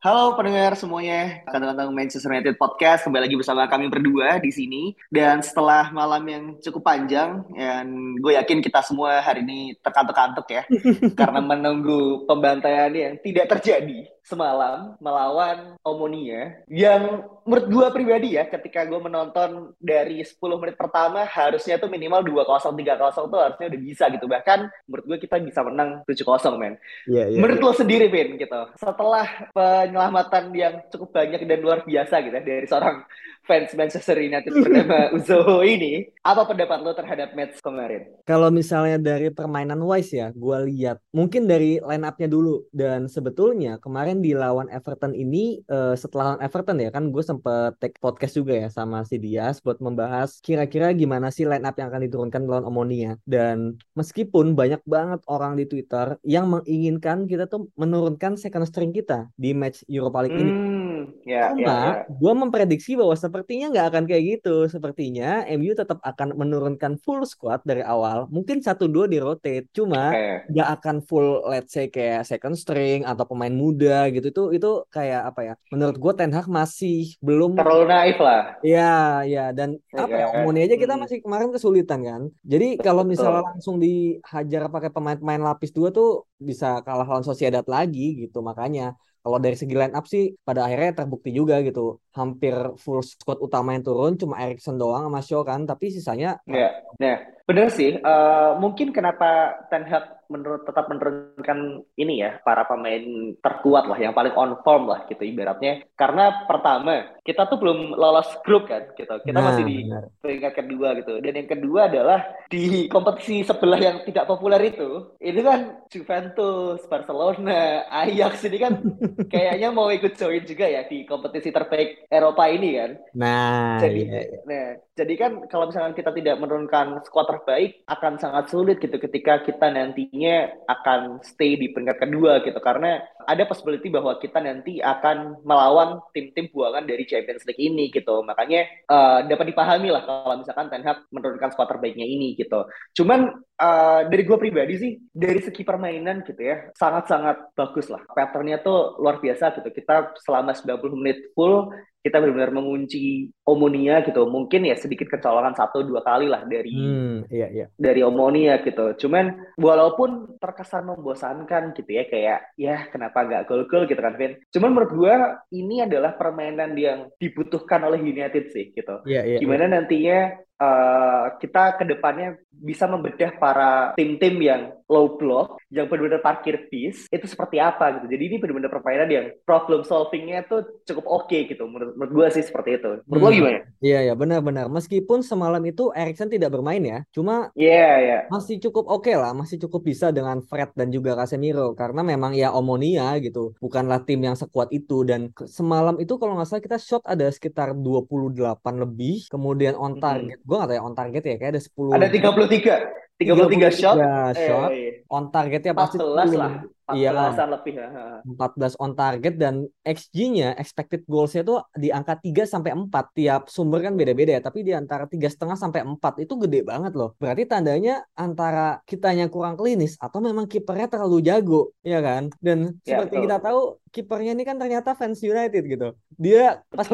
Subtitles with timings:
[0.00, 4.96] Halo pendengar semuanya, kata-kata Manchester United Podcast kembali lagi bersama kami berdua di sini.
[5.12, 10.64] Dan setelah malam yang cukup panjang, dan gue yakin kita semua hari ini terkantuk-kantuk ya,
[11.20, 18.86] karena menunggu pembantaian yang tidak terjadi semalam melawan Omonia yang menurut gue pribadi ya ketika
[18.86, 24.04] gue menonton dari 10 menit pertama harusnya tuh minimal 2-0 3-0 tuh harusnya udah bisa
[24.14, 26.78] gitu bahkan menurut gue kita bisa menang 7-0 men
[27.10, 27.38] Iya, iya.
[27.42, 27.66] menurut iya.
[27.66, 32.66] lo sendiri Vin gitu setelah penyelamatan yang cukup banyak dan luar biasa gitu ya dari
[32.70, 33.02] seorang
[33.50, 39.34] fans Manchester United bernama Uzoho ini apa pendapat lo terhadap match kemarin Kalau misalnya dari
[39.34, 42.62] permainan wise ya, gue lihat mungkin dari line up-nya dulu.
[42.70, 47.74] Dan sebetulnya kemarin di lawan Everton ini, eh, setelah lawan Everton ya kan gue sempet
[47.82, 51.90] take podcast juga ya sama si Dias buat membahas kira-kira gimana sih line up yang
[51.90, 53.18] akan diturunkan lawan Omonia.
[53.26, 59.26] Dan meskipun banyak banget orang di Twitter yang menginginkan kita tuh menurunkan second string kita
[59.34, 60.52] di match Europa League ini.
[60.54, 60.79] hmm
[61.24, 61.92] ya ya, Cuma ya.
[62.06, 64.50] gue memprediksi bahwa sepertinya nggak akan kayak gitu.
[64.70, 68.30] Sepertinya MU tetap akan menurunkan full squad dari awal.
[68.30, 69.66] Mungkin satu dua di rotate.
[69.76, 74.26] Cuma nggak akan full let's say kayak second string atau pemain muda gitu.
[74.30, 75.54] Itu itu kayak apa ya?
[75.74, 80.26] Menurut gue Ten Hag masih belum terlalu naif lah Ya, ya, dan Ya apa ya,
[80.32, 80.44] kan?
[80.44, 81.02] Omoni aja kita Hmm.
[81.02, 82.22] masih kemarin kesulitan kan.
[82.52, 88.00] Jadi kalau misalnya langsung dihajar pakai pemain-pemain lapis dua tuh bisa kalah lawan Sociedad lagi
[88.22, 88.38] gitu.
[88.44, 88.82] Makanya
[89.22, 91.80] kalau dari segi line up sih pada akhirnya terbukti juga gitu.
[92.10, 96.70] Hampir full squad utama yang turun cuma Erikson doang sama Shaw kan, tapi sisanya Ya,
[96.98, 97.96] ya, bener sih.
[97.96, 104.14] Eh, mungkin kenapa Ten Hag menurut tetap menurunkan ini ya para pemain terkuat lah, yang
[104.14, 105.82] paling on form lah gitu ibaratnya.
[105.98, 109.10] Karena pertama kita tuh belum lolos grup kan, gitu.
[109.26, 109.90] Kita Nah, masih di
[110.22, 111.18] peringkat kedua gitu.
[111.18, 117.90] Dan yang kedua adalah di kompetisi sebelah yang tidak populer itu, ini kan Juventus, Barcelona,
[117.90, 118.78] Ajax ini kan
[119.34, 122.90] kayaknya mau ikut join juga ya di kompetisi terbaik Eropa ini kan.
[123.14, 124.40] Nah, Jadi, iya, iya.
[124.42, 124.66] nah,
[124.98, 129.70] jadi kan kalau misalkan kita tidak menurunkan skuad terbaik, akan sangat sulit gitu ketika kita
[129.70, 132.58] nantinya akan stay di peringkat kedua gitu.
[132.58, 132.98] Karena
[133.30, 138.26] ada possibility bahwa kita nanti akan melawan tim-tim buangan dari Champions League ini gitu.
[138.26, 142.66] Makanya eh, dapat dipahami lah kalau misalkan Ten Hag menurunkan skuad terbaiknya ini gitu.
[142.98, 148.02] Cuman eh, dari gue pribadi sih, dari segi permainan gitu ya, sangat-sangat bagus lah.
[148.02, 149.70] Patternnya tuh luar biasa gitu.
[149.70, 151.70] Kita selama 90 menit full
[152.00, 154.24] kita benar-benar mengunci Omonia gitu.
[154.24, 157.66] Mungkin ya sedikit kecolongan satu dua kali lah dari Hmm, iya, iya.
[157.76, 158.96] dari Omonia gitu.
[159.06, 164.40] Cuman walaupun terkesan membosankan gitu ya kayak ya kenapa nggak gol-gol gitu kan Vin.
[164.48, 165.14] Cuman menurut gua
[165.52, 169.04] ini adalah permainan yang dibutuhkan oleh United sih gitu.
[169.04, 169.38] Iya, iya, iya.
[169.40, 176.20] Gimana nantinya eh, kita ke depannya bisa membedah para tim-tim yang low block, yang benar-benar
[176.20, 178.06] parkir bis, itu seperti apa gitu.
[178.12, 181.64] Jadi ini benar-benar permainan yang problem solvingnya tuh cukup oke gitu.
[181.64, 182.90] Menurut, menurut gue sih seperti itu.
[183.08, 183.38] Menurut lo Hmm.
[183.38, 183.58] gimana?
[183.80, 184.66] Iya, iya, benar-benar.
[184.68, 188.18] Meskipun semalam itu Erikson tidak bermain ya, cuma Iya, iya.
[188.28, 192.52] masih cukup oke lah, masih cukup bisa dengan Fred dan juga Casemiro karena memang ya
[192.52, 197.00] Omonia gitu, bukanlah tim yang sekuat itu dan semalam itu kalau nggak salah kita shot
[197.08, 200.02] ada sekitar 28 lebih, kemudian on Mhm.
[200.02, 202.98] target, gue nggak tahu ya on target ya kayak ada 10 Ada 33.
[203.20, 203.94] 33 shot.
[203.94, 204.90] 33 Eh, shot, iya.
[205.06, 206.40] on targetnya pasti 14 10.
[206.40, 206.52] lah.
[206.90, 207.10] Iya.
[207.12, 207.72] 14-an lebih.
[207.78, 208.18] ha.
[208.24, 213.78] 14 on target dan XG-nya expected goals-nya tuh di angka 3 sampai 4 tiap sumber
[213.80, 217.44] kan beda-beda ya tapi di antara tiga setengah sampai 4 itu gede banget loh berarti
[217.44, 223.14] tandanya antara kitanya kurang klinis atau memang kipernya terlalu jago ya kan dan Ya, seperti
[223.14, 223.24] betul.
[223.28, 226.88] kita tahu kipernya ini kan ternyata fans United gitu dia pas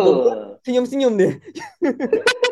[0.61, 1.33] senyum-senyum deh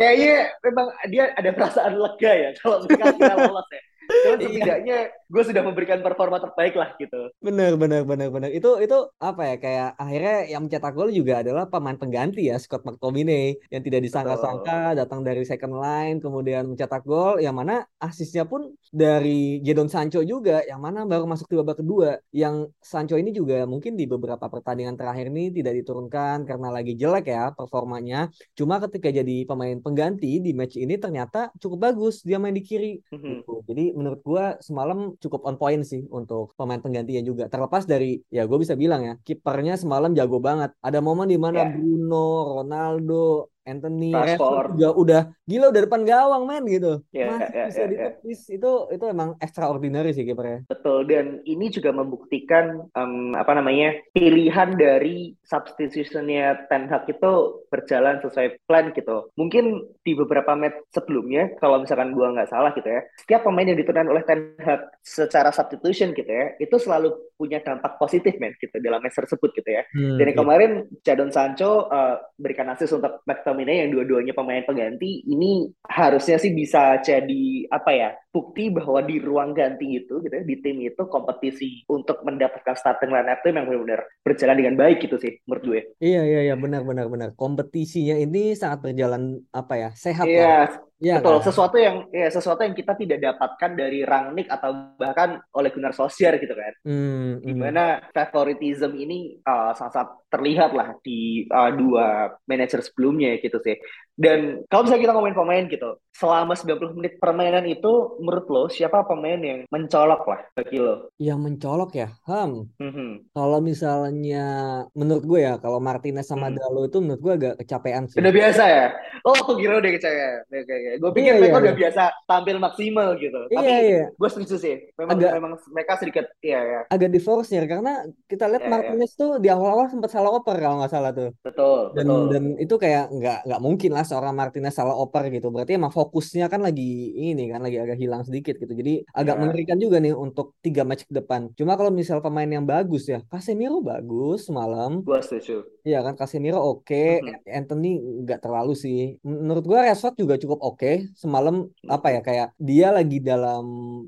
[0.00, 3.80] Kayaknya memang dia ada perasaan lega ya kalau misalkan kita lolos ya.
[4.10, 4.46] Cuman Iya.
[4.48, 4.98] setidaknya
[5.30, 7.30] gue sudah memberikan performa terbaik lah gitu.
[7.38, 8.50] Bener, bener, bener, bener.
[8.50, 9.56] Itu, itu apa ya?
[9.62, 14.98] Kayak akhirnya yang mencetak gol juga adalah pemain pengganti ya, Scott McTominay, yang tidak disangka-sangka
[14.98, 20.66] datang dari second line, kemudian mencetak gol, yang mana asisnya pun dari Jadon Sancho juga,
[20.66, 22.18] yang mana baru masuk di babak kedua.
[22.34, 27.30] Yang Sancho ini juga mungkin di beberapa pertandingan terakhir ini tidak diturunkan karena lagi jelek
[27.30, 28.26] ya performanya.
[28.58, 32.98] Cuma ketika jadi pemain pengganti di match ini ternyata cukup bagus dia main di kiri.
[33.14, 33.46] Mhm.
[33.46, 33.54] Gitu.
[33.70, 37.44] Jadi menurut gua semalam cukup on point sih untuk pemain penggantinya juga.
[37.52, 40.72] Terlepas dari ya gue bisa bilang ya kipernya semalam jago banget.
[40.80, 41.72] Ada momen di mana yeah.
[41.76, 46.92] Bruno, Ronaldo, Anthony Rashford juga udah gila udah depan gawang men gitu.
[47.14, 48.56] Yeah, Masih yeah, bisa yeah, ditepis yeah.
[48.58, 50.66] itu itu emang extraordinary sih kipernya.
[50.66, 58.18] Betul dan ini juga membuktikan um, apa namanya pilihan dari substitutionnya Ten Hag itu berjalan
[58.24, 59.30] sesuai plan gitu.
[59.38, 63.78] Mungkin di beberapa match sebelumnya kalau misalkan gua nggak salah gitu ya, setiap pemain yang
[63.78, 68.76] diturunkan oleh Ten Hag secara substitution gitu ya, itu selalu punya dampak positif men gitu
[68.80, 69.82] dalam match tersebut gitu ya.
[69.94, 70.36] Hmm, dan iya.
[70.36, 70.70] kemarin
[71.02, 76.56] Jadon Sancho uh, berikan asis untuk McTominay McTominay yang dua-duanya pemain pengganti ini harusnya sih
[76.56, 81.02] bisa jadi apa ya bukti bahwa di ruang ganti itu gitu ya, di tim itu
[81.10, 85.80] kompetisi untuk mendapatkan starting lineup itu memang benar-benar berjalan dengan baik gitu sih menurut gue.
[86.00, 87.28] Iya iya iya benar benar benar.
[87.36, 89.90] Kompetisinya ini sangat berjalan apa ya?
[89.92, 90.40] sehat iya.
[90.40, 90.89] lah.
[91.00, 91.44] Ya, Betul, kan?
[91.48, 96.36] sesuatu yang ya sesuatu yang kita tidak dapatkan dari Rangnick atau bahkan oleh Gunnar Solskjaer
[96.36, 96.72] gitu kan.
[96.84, 98.12] Hmm, Di mana hmm.
[98.12, 103.80] favoritism ini uh, sangat-sangat terlihat lah di uh, dua manajer sebelumnya gitu sih.
[104.20, 109.00] Dan kalau misalnya kita ngomongin pemain gitu, selama 90 menit permainan itu menurut lo siapa
[109.08, 111.08] pemain yang mencolok lah bagi lo?
[111.16, 112.08] Yang mencolok ya?
[112.28, 112.68] Hmm.
[112.76, 113.32] Mm-hmm.
[113.32, 114.46] Kalau misalnya
[114.92, 116.56] menurut gue ya, kalau Martinez sama mm.
[116.60, 118.20] Dalo itu menurut gue agak kecapean sih.
[118.20, 118.86] Udah biasa ya?
[119.24, 120.44] Oh, aku kira udah kecapean.
[120.52, 120.89] Oke, oke.
[120.98, 121.80] Gue pikir iya, mereka iya, udah iya.
[121.84, 123.40] biasa tampil maksimal gitu.
[123.52, 124.04] Iya, Tapi iya.
[124.10, 124.74] gue setuju sih.
[124.96, 126.80] Memang, agak, memang mereka sedikit, iya ya.
[126.90, 129.20] Agak di force ya, karena kita lihat yeah, Martinez yeah.
[129.20, 131.30] tuh di awal-awal sempat salah oper kalau nggak salah tuh.
[131.44, 132.22] Betul, dan, betul.
[132.32, 135.52] Dan itu kayak nggak nggak mungkin lah seorang Martinez salah oper gitu.
[135.52, 138.72] Berarti emang fokusnya kan lagi ini kan lagi agak hilang sedikit gitu.
[138.72, 139.42] Jadi agak yeah.
[139.44, 141.52] mengerikan juga nih untuk tiga match ke depan.
[141.54, 145.04] Cuma kalau misal pemain yang bagus ya, Casemiro bagus semalam.
[145.04, 145.62] Gua setuju.
[145.84, 147.20] Iya kan Casemiro oke, okay.
[147.20, 147.58] mm-hmm.
[147.58, 147.90] Anthony
[148.24, 149.16] nggak terlalu sih.
[149.24, 150.76] Menurut gua Rashford juga cukup oke.
[150.79, 150.79] Okay.
[151.12, 151.92] Semalam mm-hmm.
[151.92, 153.64] apa ya kayak dia lagi dalam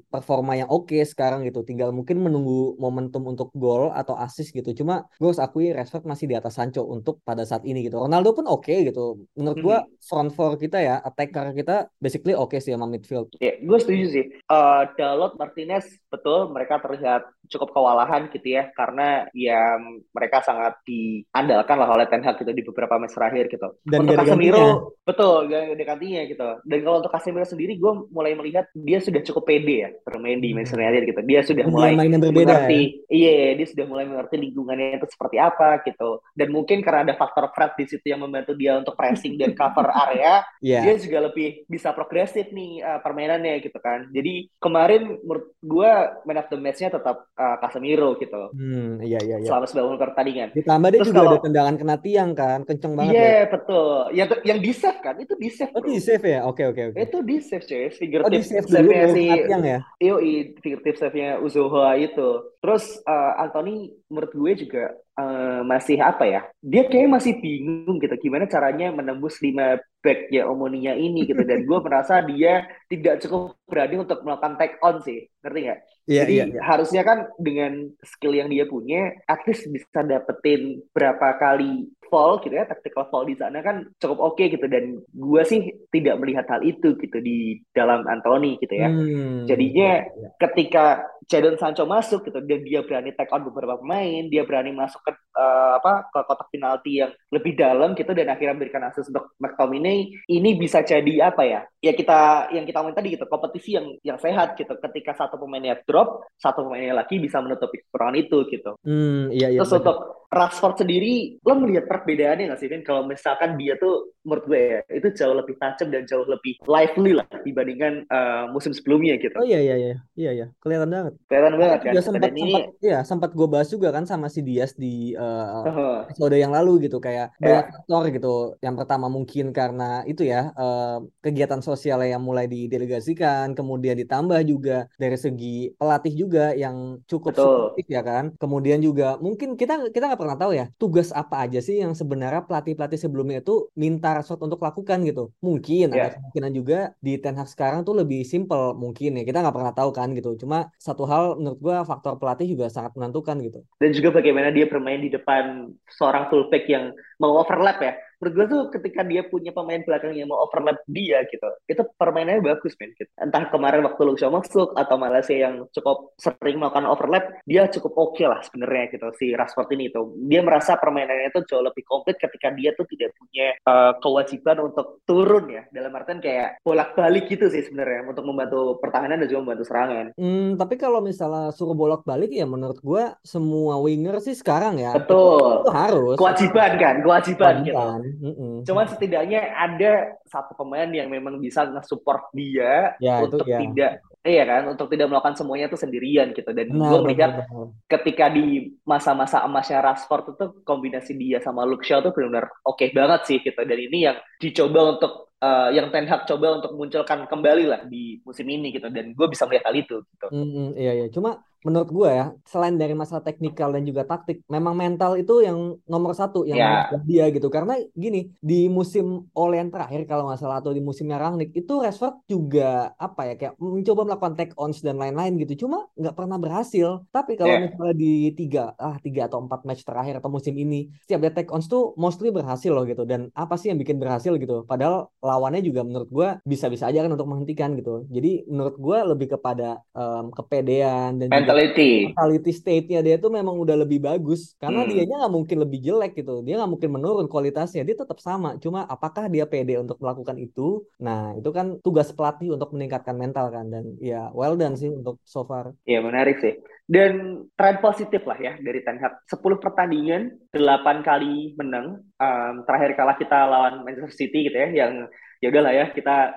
[0.08, 1.60] performa yang oke okay sekarang gitu.
[1.60, 4.72] Tinggal mungkin menunggu momentum untuk gol atau assist gitu.
[4.72, 8.00] Cuma gue harus akui Rashford masih di atas Sancho untuk pada saat ini gitu.
[8.00, 9.28] Ronaldo pun oke okay, gitu.
[9.36, 10.00] Menurut gua mm-hmm.
[10.08, 13.28] front four kita ya, attacker kita basically oke okay sih sama midfield.
[13.42, 14.24] Iya, gue setuju sih.
[14.48, 19.76] Uh, Dalot, Martinez, betul mereka terlihat cukup kewalahan gitu ya, karena ya
[20.14, 23.68] mereka sangat diandalkan lah oleh Ten Hag gitu di beberapa match terakhir gitu.
[23.84, 26.48] Dan untuk Casemiro, betul, gak gantinya gitu.
[26.68, 30.52] Dan kalau untuk Casemiro sendiri, gue mulai melihat dia sudah cukup pede ya bermain di
[30.52, 30.82] Manchester.
[30.82, 31.20] United gitu.
[31.22, 33.14] Dia sudah mulai mengerti, ya?
[33.14, 36.20] iya, dia sudah mulai mengerti lingkungannya itu seperti apa gitu.
[36.34, 39.88] Dan mungkin karena ada faktor Fred di situ yang membantu dia untuk pressing dan cover
[40.08, 40.82] area, yeah.
[40.82, 44.10] dia juga lebih bisa progresif nih uh, permainannya gitu kan.
[44.10, 45.92] Jadi kemarin menurut gue
[46.26, 48.52] man of the match-nya tetap uh, Casemiro gitu.
[48.52, 49.48] Hmm, iya iya iya.
[49.48, 50.48] Selama 90 pertandingan.
[50.52, 53.12] Ditambah dia Terus juga kalau, ada tendangan kena tiang kan, kenceng banget.
[53.14, 53.92] Iya, yeah, betul.
[54.12, 55.72] Yang yang di save kan, itu di save.
[55.72, 56.40] Oh, di save ya?
[56.44, 56.82] Oke oke oke.
[56.92, 57.04] Okay.
[57.08, 59.78] Itu di save cuy, figuratif oh, di save save-nya si tiang ya.
[59.96, 60.14] Iyo,
[60.60, 62.28] figuratif save-nya Uzoha itu.
[62.60, 64.84] Terus uh, Anthony menurut gue juga
[65.16, 66.40] uh, masih apa ya?
[66.60, 71.64] Dia kayak masih bingung gitu gimana caranya menembus lima back ya Omonia ini gitu dan
[71.68, 75.80] gue merasa dia tidak cukup berani untuk melakukan take on sih ngerti nggak?
[76.02, 76.64] Yeah, Jadi yeah, yeah.
[76.66, 82.52] harusnya kan dengan skill yang dia punya, at least bisa dapetin berapa kali fall gitu
[82.52, 86.44] ya, tactical fall di sana kan cukup oke okay gitu dan gue sih tidak melihat
[86.52, 88.92] hal itu gitu di dalam Anthony gitu ya.
[88.92, 90.32] Hmm, Jadinya yeah, yeah.
[90.36, 95.00] ketika Jadon Sancho masuk gitu dan dia berani take on beberapa pemain, dia berani masuk
[95.06, 99.32] ke uh, apa ke kotak penalti yang lebih dalam gitu dan akhirnya memberikan akses untuk
[99.38, 101.60] McTominay, ini bisa jadi apa ya?
[101.80, 104.74] Ya kita yang kita ngomongin tadi gitu, kompetisi yang yang sehat gitu.
[104.76, 108.76] Ketika satu pemainnya drop, satu pemainnya lagi bisa menutupi kekurangan itu gitu.
[108.84, 109.80] Hmm, iya, iya, Terus bener.
[109.80, 109.98] untuk
[110.32, 112.80] Rashford sendiri, lo melihat perbedaannya nggak sih, Vin?
[112.80, 117.12] Kalau misalkan dia tuh, menurut gue ya, itu jauh lebih tajam dan jauh lebih lively
[117.12, 119.36] lah dibandingkan uh, musim sebelumnya gitu.
[119.36, 119.96] Oh iya, iya, iya.
[120.16, 120.46] Iya, iya.
[120.64, 121.14] Kelihatan banget.
[121.28, 121.92] Kelihatan banget kan?
[122.00, 122.52] Sempat, sempat, ini...
[122.80, 126.96] ya, sempat gue bahas juga kan sama si Dias di uh, episode yang lalu gitu.
[126.96, 127.68] Kayak yeah.
[127.68, 128.34] faktor gitu.
[128.64, 134.88] Yang pertama mungkin karena itu ya, uh, kegiatan sosial yang mulai didelegasikan, kemudian ditambah juga
[134.96, 138.34] dari segi pelatih juga yang cukup suportif ya kan.
[138.34, 142.42] Kemudian juga mungkin kita kita nggak pernah tahu ya tugas apa aja sih yang sebenarnya
[142.50, 145.30] pelatih-pelatih sebelumnya itu minta Rashford untuk lakukan gitu.
[145.38, 146.10] Mungkin yeah.
[146.10, 149.22] ada kemungkinan juga di Ten Hag sekarang tuh lebih simple mungkin ya.
[149.22, 150.34] Kita nggak pernah tahu kan gitu.
[150.34, 153.62] Cuma satu hal menurut gua faktor pelatih juga sangat menentukan gitu.
[153.78, 156.90] Dan juga bagaimana dia bermain di depan seorang fullback yang
[157.22, 161.26] mau overlap ya menurut gue tuh ketika dia punya pemain belakang yang mau overlap dia
[161.26, 163.10] gitu itu permainannya bagus men gitu.
[163.18, 168.14] entah kemarin waktu Luxio masuk atau Malaysia yang cukup sering melakukan overlap dia cukup oke
[168.14, 170.14] okay lah sebenarnya gitu si Rashford ini tuh.
[170.28, 175.02] Dia merasa permainannya itu jauh lebih komplit ketika dia tuh tidak punya uh, kewajiban untuk
[175.08, 175.62] turun ya.
[175.72, 180.06] Dalam artian kayak bolak-balik gitu sih sebenarnya untuk membantu pertahanan dan juga membantu serangan.
[180.14, 185.66] Hmm, tapi kalau misalnya suruh bolak-balik ya menurut gue semua winger sih sekarang ya betul.
[185.66, 186.16] itu harus.
[186.20, 188.00] Kewajiban kan kewajiban, kewajiban.
[188.04, 188.54] gitu Mm-mm.
[188.66, 193.58] Cuman setidaknya ada satu pemain yang memang bisa nge-support dia ya, untuk itu, ya.
[193.60, 193.92] tidak
[194.22, 197.42] iya kan untuk tidak melakukan semuanya itu sendirian gitu dan gue melihat
[197.90, 202.94] ketika di masa-masa emasnya Rashford itu kombinasi dia sama Luke Shaw tuh benar-benar oke okay
[202.94, 207.26] banget sih gitu dan ini yang dicoba untuk uh, yang Ten Hag coba untuk munculkan
[207.26, 208.86] kembali lah di musim ini gitu.
[208.88, 210.26] Dan gue bisa melihat hal itu gitu.
[210.30, 211.06] Mm -hmm, iya iya.
[211.10, 215.78] Cuma menurut gue ya selain dari masalah teknikal dan juga taktik memang mental itu yang
[215.86, 216.90] nomor satu yang yeah.
[217.06, 217.46] dia gitu.
[217.48, 221.78] Karena gini di musim Ole yang terakhir kalau nggak salah atau di musimnya Rangnick itu
[221.78, 225.66] Rashford juga apa ya kayak mencoba melakukan take ons dan lain-lain gitu.
[225.66, 227.06] Cuma nggak pernah berhasil.
[227.14, 227.62] Tapi kalau yeah.
[227.70, 231.50] misalnya di tiga ah tiga atau empat match terakhir atau musim ini setiap dia take
[231.54, 233.06] ons tuh mostly berhasil loh gitu.
[233.06, 234.66] Dan apa sih yang bikin berhasil gitu?
[234.66, 238.04] Padahal lawannya juga menurut gue bisa-bisa aja kan untuk menghentikan gitu.
[238.12, 242.12] Jadi menurut gue lebih kepada um, kepedean dan mentality.
[242.12, 244.52] mentality state-nya dia tuh memang udah lebih bagus.
[244.60, 244.90] Karena hmm.
[244.92, 246.44] dianya nggak mungkin lebih jelek gitu.
[246.44, 247.82] Dia nggak mungkin menurun kualitasnya.
[247.82, 248.60] Dia tetap sama.
[248.60, 250.84] Cuma apakah dia pede untuk melakukan itu?
[251.00, 253.72] Nah itu kan tugas pelatih untuk meningkatkan mental kan.
[253.72, 255.72] Dan ya well done sih untuk so far.
[255.88, 256.60] Ya menarik sih
[256.92, 259.24] dan tren positif lah ya dari Ten Hag.
[259.24, 262.04] 10 pertandingan 8 kali menang.
[262.20, 265.08] Um, terakhir kalah kita lawan Manchester City gitu ya yang
[265.40, 266.36] ya udahlah ya kita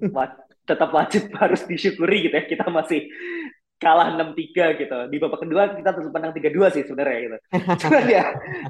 [0.70, 3.10] tetap wajib harus disyukuri gitu ya kita masih
[3.76, 4.98] kalah 6-3 gitu.
[5.12, 7.38] Di babak kedua kita terus menang 3-2 sih sebenarnya gitu.
[7.84, 8.24] Cuman ya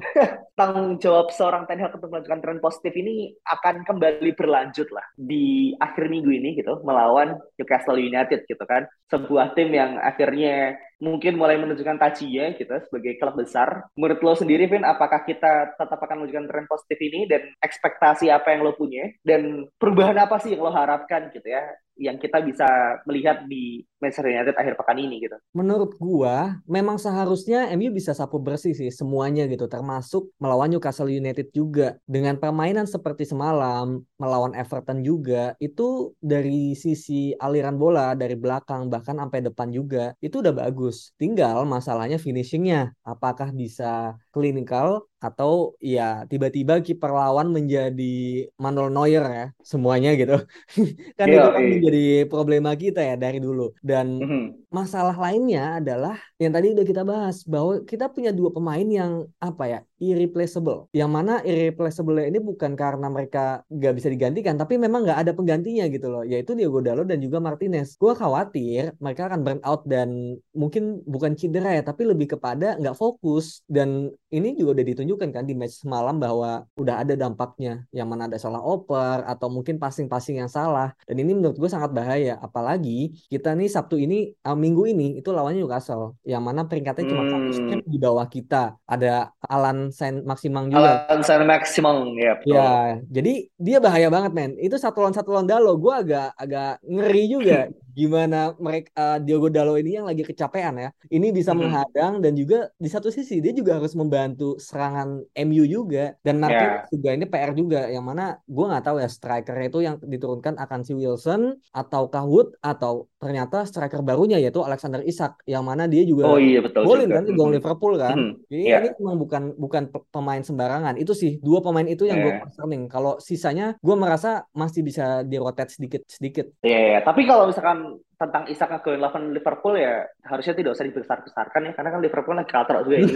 [0.59, 5.71] tanggung jawab seorang Ten Hag untuk melakukan tren positif ini akan kembali berlanjut lah di
[5.79, 8.85] akhir minggu ini gitu melawan Newcastle United gitu kan.
[9.07, 13.85] Sebuah tim yang akhirnya mungkin mulai menunjukkan tajinya gitu sebagai klub besar.
[13.93, 18.57] Menurut lo sendiri Vin, apakah kita tetap akan menunjukkan tren positif ini dan ekspektasi apa
[18.57, 21.63] yang lo punya dan perubahan apa sih yang lo harapkan gitu ya
[21.97, 25.37] yang kita bisa melihat di Manchester United akhir pekan ini gitu.
[25.57, 31.49] Menurut gua memang seharusnya MU bisa sapu bersih sih semuanya gitu termasuk melawan Newcastle United
[31.49, 38.87] juga dengan permainan seperti semalam melawan Everton juga itu dari sisi aliran bola dari belakang
[38.93, 41.11] bahkan sampai depan juga itu udah bagus.
[41.17, 49.45] Tinggal masalahnya finishingnya apakah bisa clinical atau ya tiba-tiba kiper lawan menjadi Manuel Neuer ya
[49.65, 50.37] semuanya gitu.
[51.17, 51.71] Kan yeah, itu kan yeah.
[51.73, 53.73] menjadi problema kita ya dari dulu.
[53.81, 54.43] Dan mm -hmm.
[54.69, 59.63] masalah lainnya adalah yang tadi udah kita bahas bahwa kita punya dua pemain yang apa
[59.65, 60.85] ya irreplaceable.
[60.93, 65.89] Yang mana irreplaceable ini bukan karena mereka nggak bisa digantikan tapi memang nggak ada penggantinya
[65.89, 66.21] gitu loh.
[66.21, 67.97] Yaitu Diego Dalot dan juga Martinez.
[67.97, 72.93] Gue khawatir mereka akan burn out dan mungkin bukan cedera ya tapi lebih kepada nggak
[72.93, 77.87] fokus dan ini juga udah ditunjukkan kan di match semalam bahwa udah ada dampaknya.
[77.95, 80.91] Yang mana ada salah oper atau mungkin passing-passing yang salah.
[81.07, 82.35] Dan ini menurut gue sangat bahaya.
[82.43, 86.19] Apalagi kita nih Sabtu ini uh, minggu ini itu lawannya Newcastle.
[86.27, 87.55] Yang mana peringkatnya cuma satu hmm.
[87.55, 88.75] step di bawah kita.
[88.83, 91.07] Ada Alan Saint Maximang juga.
[91.07, 94.51] Alan Saint Maximang ya ya jadi dia bahaya banget men.
[94.59, 95.79] Itu satu lawan satu lawan Dalo.
[95.79, 100.89] Gue agak agak ngeri juga gimana mereka uh, Diogo Dalo ini yang lagi kecapean ya.
[101.09, 101.59] Ini bisa hmm.
[101.65, 106.85] menghadang dan juga di satu sisi dia juga harus membantu serangan MU juga dan Marquinhos
[106.85, 106.93] yeah.
[106.93, 110.85] juga ini PR juga yang mana gue nggak tahu ya striker itu yang diturunkan akan
[110.85, 116.27] si Wilson atau Wood atau ternyata striker barunya yaitu Alexander Isak yang mana dia juga
[116.27, 118.17] oh, iya, betul golin kan gol Liverpool kan.
[118.17, 118.31] Hmm.
[118.51, 118.83] Jadi yeah.
[118.83, 120.99] ini memang bukan bukan pemain sembarangan.
[120.99, 122.25] Itu sih dua pemain itu yang yeah.
[122.25, 122.83] gue concerning.
[122.91, 126.51] Kalau sisanya gue merasa masih bisa dirotate sedikit sedikit.
[126.61, 127.01] Iya, yeah, yeah.
[127.01, 127.86] tapi kalau misalkan
[128.17, 132.49] tentang Isak ke lawan Liverpool ya harusnya tidak usah dibesar-besarkan ya karena kan Liverpool lagi
[132.49, 133.07] kalah juga ya.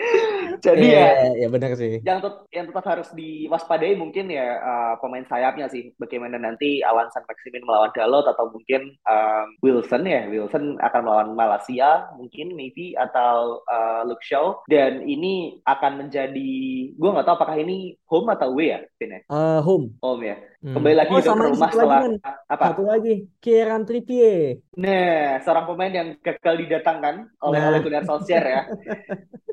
[0.64, 2.00] Jadi yeah, ya, ya benar sih.
[2.00, 5.92] Yang tet yang tetap harus diwaspadai mungkin ya uh, pemain sayapnya sih.
[6.00, 10.26] Bagaimana nanti Alan San Maximin melawan Dalot atau mungkin um, Wilson ya.
[10.28, 16.52] Wilson akan melawan Malaysia mungkin maybe atau uh, Luke Shaw dan ini akan menjadi
[16.96, 19.20] gue nggak tahu apakah ini home atau away ya, Vin ya?
[19.30, 19.94] Uh, home.
[20.02, 20.36] Home ya.
[20.60, 20.76] Hmm.
[20.76, 22.64] Kembali lagi oh, ke rumah setelah lagi, apa?
[22.68, 24.60] Satu lagi, Kieran Trippier.
[24.76, 27.68] Nah, seorang pemain yang gagal didatangkan oleh nah.
[27.72, 28.62] oleh Gunnar Solskjaer ya.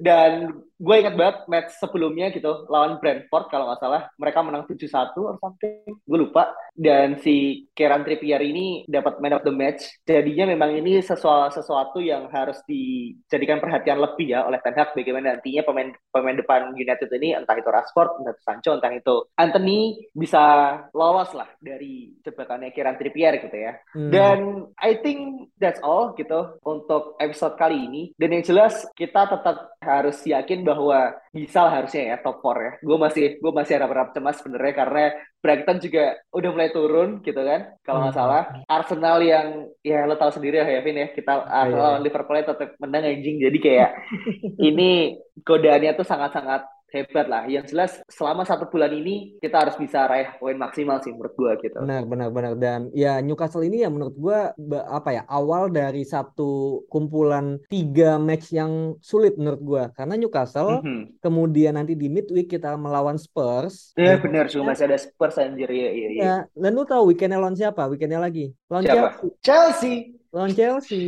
[0.07, 4.01] Dan and gue ingat banget match sebelumnya gitu lawan Brentford kalau nggak salah.
[4.21, 5.97] Mereka menang 7-1 or something.
[6.05, 6.53] Gue lupa.
[6.77, 9.81] Dan si Kieran Trippier ini dapat man of the match.
[10.05, 14.93] Jadinya memang ini sesuatu sesuatu yang harus dijadikan perhatian lebih ya oleh Ten Hag.
[14.93, 19.15] Bagaimana nantinya pemain pemain depan United ini entah itu Rashford entah itu Sancho entah itu
[19.33, 23.73] Anthony bisa lolos lah dari jebakannya Kieran Trippier gitu ya.
[23.97, 24.11] Hmm.
[24.13, 24.39] dan
[24.77, 28.03] I think that's all gitu untuk episode kali ini.
[28.13, 30.99] Dan yang jelas kita tetap harus yakin bahwa
[31.31, 32.71] bisa harusnya ya top 4 ya.
[32.83, 35.03] Gue masih gue masih harap-harap cemas sebenarnya karena
[35.39, 38.21] Brighton juga udah mulai turun gitu kan kalau nggak hmm.
[38.21, 38.43] salah.
[38.67, 39.47] Arsenal yang
[39.81, 42.03] ya lo tahu sendiri ya Vin ya kita iya, Arsenal yeah.
[42.03, 43.89] Liverpool tetap menang anjing jadi kayak
[44.69, 47.43] ini godaannya tuh sangat-sangat hebat lah.
[47.47, 51.51] Yang jelas selama satu bulan ini kita harus bisa raih poin maksimal sih menurut gua
[51.59, 51.77] gitu.
[51.83, 52.53] Benar, benar, benar.
[52.55, 54.51] Dan ya Newcastle ini ya menurut gua
[54.87, 59.83] apa ya awal dari satu kumpulan tiga match yang sulit menurut gua.
[59.95, 61.01] Karena Newcastle, mm -hmm.
[61.23, 63.91] kemudian nanti di midweek kita melawan Spurs.
[63.99, 66.23] Iya yeah, benar, cuma masih ada Spurs anjir ya, iya, iya.
[66.23, 67.85] Ya, dan lu tahu weekendnya lawan siapa?
[67.87, 68.55] Weekendnya lagi.
[68.71, 69.07] Lawan siapa?
[69.43, 69.77] Chelsea.
[69.77, 69.95] Chelsea.
[70.33, 71.03] Lawan Chelsea.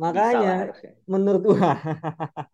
[0.00, 0.72] Makanya
[1.04, 1.76] menurut gua.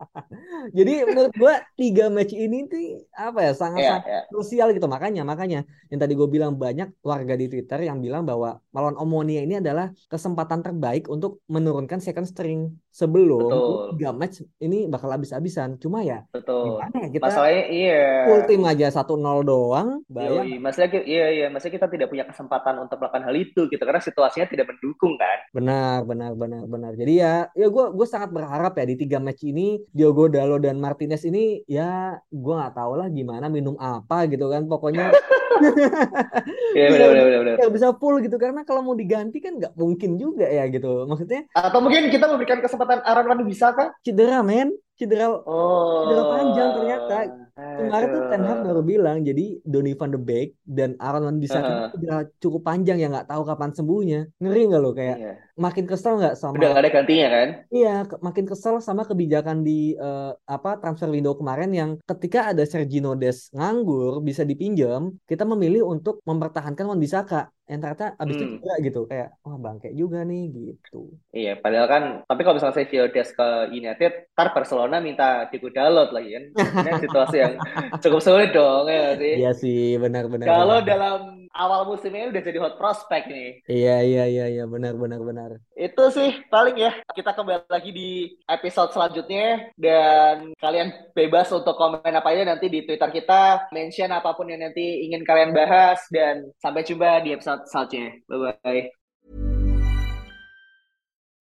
[0.76, 4.23] Jadi menurut gua tiga match ini tuh apa ya sangat-sangat yeah, yeah.
[4.26, 4.91] krusial gitu.
[4.91, 9.47] Makanya makanya yang tadi gue bilang banyak warga di Twitter yang bilang bahwa melawan Omonia
[9.47, 13.76] ini adalah kesempatan terbaik untuk menurunkan second string sebelum Betul.
[13.95, 15.79] tiga match ini bakal habis-habisan.
[15.79, 16.83] Cuma ya Betul.
[16.83, 18.26] ya kita masalahnya iya.
[18.26, 20.49] full tim aja satu nol doang bayang.
[20.59, 24.47] masalahnya iya iya masalahnya kita tidak punya kesempatan untuk melakukan hal itu gitu karena situasinya
[24.49, 25.38] tidak mendukung kan?
[25.53, 26.93] Benar benar benar benar.
[26.97, 30.81] Jadi ya ya gue gue sangat berharap ya di tiga match ini Diogo Dalo dan
[30.81, 35.12] Martinez ini ya gue nggak tahu lah gimana minum apa gitu kan pokoknya
[36.76, 37.57] Iya benar benar benar.
[37.64, 41.09] Yang bisa full gitu karena kalau mau diganti kan nggak mungkin juga ya gitu.
[41.09, 43.93] Maksudnya atau mungkin kita memberikan kesempatan Aaron Wan bisa kah?
[44.05, 46.09] Cedera men cedera oh.
[46.09, 47.17] cedera panjang ternyata
[47.57, 51.61] kemarin tuh Ten Hag baru bilang jadi Donny van de Beek dan Aaron Wan bisa
[51.61, 51.88] uh.
[51.93, 55.37] cedera cukup panjang ya nggak tahu kapan sembuhnya ngeri nggak lo kayak yeah.
[55.57, 59.97] makin kesel nggak sama udah gak ada gantinya kan iya makin kesel sama kebijakan di
[59.97, 65.88] uh, apa transfer window kemarin yang ketika ada Sergio Des nganggur bisa dipinjam kita memilih
[65.88, 68.42] untuk mempertahankan Wan Bisaka yang ternyata abis hmm.
[68.42, 71.11] itu juga gitu kayak wah bangke juga nih gitu.
[71.35, 76.14] Iya padahal kan tapi kalau misalnya saya Des ke United ntar Barcelona minta Diego Dalot
[76.14, 76.44] lagi kan.
[76.87, 77.54] Ini situasi yang
[77.99, 79.35] cukup sulit dong ya sih?
[79.42, 83.64] Iya sih benar-benar kalau dalam awal musim ini udah jadi hot prospect nih.
[83.66, 85.50] Iya iya iya iya benar benar benar.
[85.73, 88.11] Itu sih paling ya kita kembali lagi di
[88.46, 89.73] episode selanjutnya.
[89.75, 94.60] Dan kalian bebas untuk komen apa aja nanti di Twitter kita mention apa pun yang
[94.60, 95.99] nanti ingin kalian bahas.
[96.12, 99.05] Dan sampai jumpa di episode 再见拜拜。